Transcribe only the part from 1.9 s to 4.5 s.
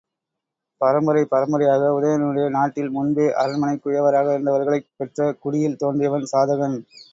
உதயணனுடைய நாட்டில் முன்பே அரண்மனைக் குயவராக